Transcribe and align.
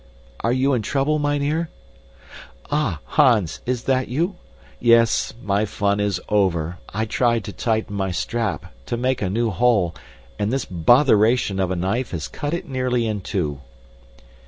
"Are 0.39 0.51
you 0.51 0.73
in 0.73 0.81
trouble, 0.81 1.19
mynheer?" 1.19 1.69
"Ah, 2.71 3.01
Hans, 3.05 3.59
that 3.59 4.07
you? 4.07 4.35
Yes, 4.79 5.33
my 5.43 5.63
fun 5.65 5.99
is 5.99 6.19
over. 6.27 6.79
I 6.89 7.05
tried 7.05 7.43
to 7.43 7.53
tighten 7.53 7.95
my 7.95 8.09
strap 8.09 8.73
to 8.87 8.97
make 8.97 9.21
a 9.21 9.29
new 9.29 9.51
hole 9.51 9.93
and 10.39 10.51
this 10.51 10.65
botheration 10.65 11.59
of 11.59 11.69
a 11.69 11.75
knife 11.75 12.09
has 12.17 12.27
cut 12.27 12.55
it 12.55 12.67
nearly 12.67 13.05
in 13.05 13.21
two." 13.21 13.59